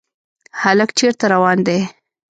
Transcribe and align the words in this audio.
هلک 0.61 0.89
چېرته 0.99 1.23
روان 1.33 1.57
دی؟ 1.67 1.79